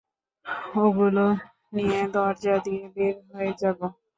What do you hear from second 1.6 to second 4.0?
নিয়ে দরজা দিয়ে বের হয়ে যাবো!